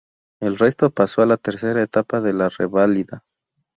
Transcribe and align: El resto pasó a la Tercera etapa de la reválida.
El 0.39 0.57
resto 0.57 0.89
pasó 0.89 1.21
a 1.21 1.27
la 1.27 1.37
Tercera 1.37 1.83
etapa 1.83 2.21
de 2.21 2.33
la 2.33 2.49
reválida. 2.49 3.23